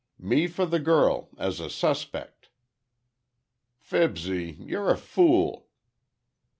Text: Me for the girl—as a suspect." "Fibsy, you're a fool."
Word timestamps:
Me 0.17 0.47
for 0.47 0.65
the 0.65 0.79
girl—as 0.79 1.59
a 1.59 1.69
suspect." 1.69 2.49
"Fibsy, 3.77 4.57
you're 4.61 4.89
a 4.89 4.97
fool." 4.97 5.67